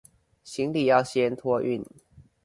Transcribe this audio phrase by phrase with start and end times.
[0.43, 1.85] 行李要先托運